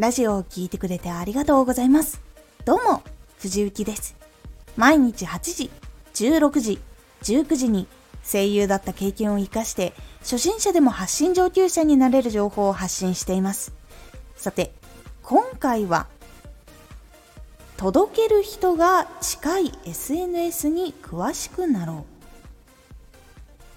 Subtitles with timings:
[0.00, 2.22] ラジオを聴いてくれてありがとうございます。
[2.64, 3.02] どうも、
[3.38, 4.16] 藤幸です。
[4.74, 5.70] 毎日8時、
[6.14, 6.78] 16時、
[7.20, 7.86] 19時に
[8.24, 13.74] 声優だった経験を活かして初心者でも発信上級者になれる情報を発信しています。
[14.36, 14.72] さて、
[15.22, 16.06] 今回は
[17.76, 22.20] 届ける人が近い SNS に詳しくなろう。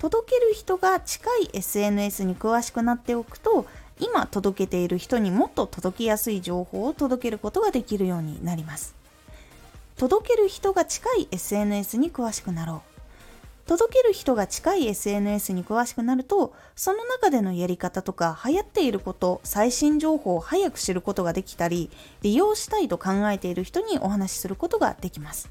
[0.00, 3.66] 届ける人が近い SNS に詳しくなっておくと
[4.02, 8.96] 今届けている人にもっと届きやすい情報を届けることができるようになります。
[9.96, 12.92] 届ける人が近い SNS に詳しくなろう。
[13.64, 21.88] 届ける人が近い SNS に詳しくなるとその中でのやり方とか流行っていること最新情報を早く知ることができたり
[22.22, 25.48] 利用したいと考えている人にお話しすることができます。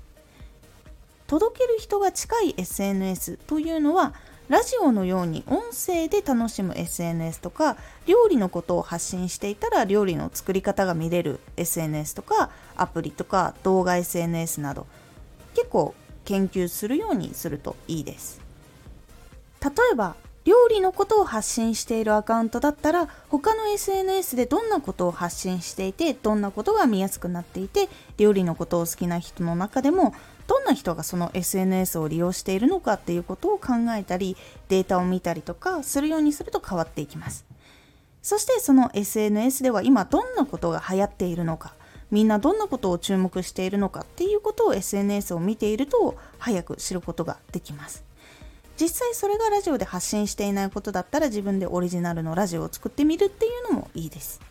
[1.27, 4.13] 届ける人が近い SNS というのは
[4.51, 14.87] ラジオのように音声で楽しむ SNS とか料理のことを発信していたら料理の作り方が見れる SNS とかアプリとか動画 SNS など
[15.55, 18.41] 結構研究するようにするといいです。
[19.63, 30.13] 例えば料理のことを発信しているアカウントだったら他の SNS でどんなことを発信していてどんなことが見やすくなっていて料理のことを好きな人の中でも
[30.51, 34.35] どんな人がその SNS を利用しているのかっていうことを考えたり
[34.67, 37.45] データを見たりとかするようにすると変わっていきます。
[38.21, 41.73] そしてその SNS では今どんなことが流行っているのか
[42.11, 48.03] みんなどんなことを注目しているのかっていうことを SNS を見ていると早く知ることができます。
[48.77, 54.41] 実際それがラジオで発信していないことだったら自分でオリジナルのラジオを作ってみるっていうのもいいです。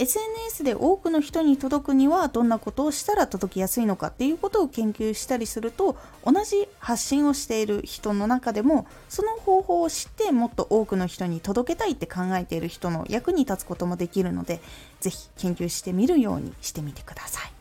[0.00, 14.60] SNS で多くの人に届くにはどんなことをしたら届きやすいのかっていうことを研究したりすると同じ発信をしている人の中でもその方法を知ってもっと多くの人に届けたいって考えている人の役に立つこともできるので
[15.00, 17.52] 是非研究してみるようにしてみてください。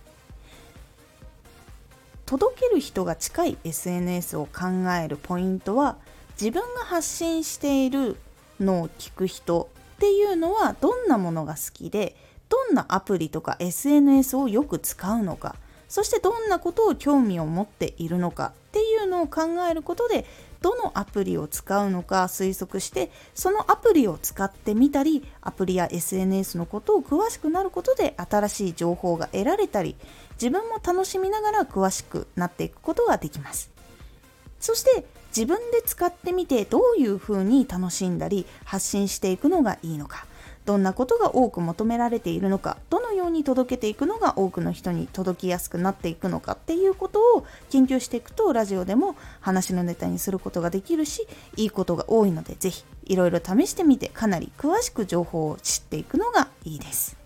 [2.28, 5.96] 届ける人が近い SNS を考えるポイントは
[6.40, 8.18] 自分が発信している
[8.60, 12.16] のを聞く人っていうのはどんなものが好きで
[12.50, 15.56] どんなアプリとか SNS をよく使うのか
[15.90, 20.26] そしてどんなことを興味を持っているのかっていうのを考えることで
[20.62, 29.96] どのアプリを使うのか推測してそのアプリを使ってみたりアプリや SNS のことを詳しくなることで新しい情報が得られたり
[30.34, 33.72] 自分も楽しみながら詳しくなっていくことができます。
[34.60, 35.06] そして
[35.38, 40.26] 自分で使ってみてどういうふうに楽しんだり発信していくのがいいのか
[40.66, 57.17] どんなことが多く求められているのかどのように届けていくのが多くの人に届きやすくなっていくのかっていうことを研究していくとラジオでも話のネタにすることができるしいいことが多いので是非いろいろ試してみてかなり詳しく情報を知っていくのがいいです。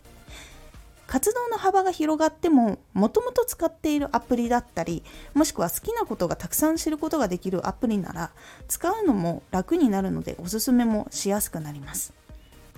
[1.12, 8.32] 活動の幅が広がってももともと使っているアプリだったりもしくは好きなことがたくさん知ることができるアプリなら
[8.70, 12.14] 使うのも楽になるのでおすすめもしやすくなります。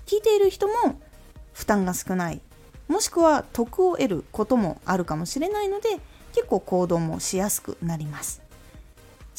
[0.07, 0.99] 聞いている人も
[1.53, 2.41] 負担が少ない。
[2.87, 5.99] もしくは得を得ることもあるかもしれないので
[6.33, 8.41] 結構行動もしやすくなります。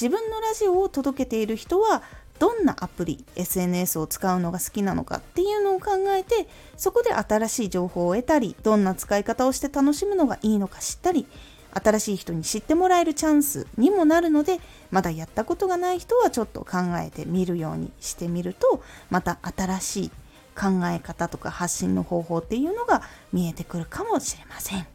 [0.01, 2.05] 自分のラジオを届けている人は
[2.39, 11.27] どんなアプリ SNS を使うのが好きなのかっていうのを考えてそこで新しい情報を得たりどんな使い方をして楽しむのがいいのか知ったり
[11.73, 20.11] 新しい人に知ってもらえるチャンスにもなるのでまだやったことがない人はちょっと考えてみるようにしてみるとまた新しい
[20.57, 23.03] 考え方とか発信の方法っていうのが
[23.33, 24.87] 見えてくるかもしれません。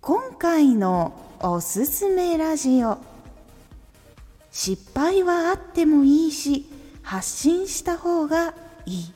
[0.00, 3.17] 今回のおすすめラジオ。
[4.58, 6.66] 失敗はあってもいいし
[7.04, 9.12] 発信した方がいい。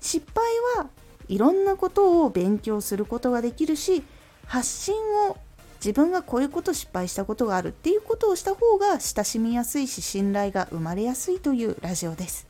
[0.00, 0.44] 失敗
[0.82, 0.90] は
[1.28, 4.02] いろんなことを勉強することができるし
[4.46, 4.96] 発信
[5.28, 5.36] を
[5.76, 12.48] 自分がこういうこと失敗したことがあるっていうことをした方が親しみやすいし信頼が生まれやすいというラジオです。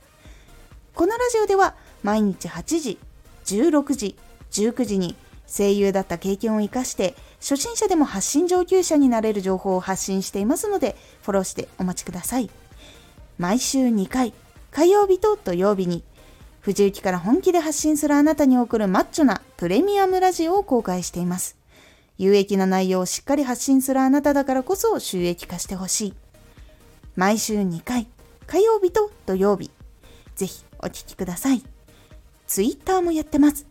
[0.95, 2.97] このラジオでは毎日8時
[3.45, 4.15] 16時
[4.49, 12.49] 19時に声優だった経験を生かして初心者でも発信上級者になれる情報を発信していますのでフォローしてお待ちください
[13.37, 14.33] 毎週2回
[14.71, 16.03] 火曜日と土曜日に
[16.61, 21.61] 藤雪から本気で発信するあなたに送るマッチョなプレミアムラジオを公開しています
[22.21, 26.13] 有益な内容をしっかり発信するあなただからこそ収益化してほしい。
[27.15, 28.05] 毎週2回、
[28.45, 29.71] 火曜日と土曜日。
[30.35, 31.63] ぜひお聴きください。
[32.45, 33.70] ツイッターもやってます。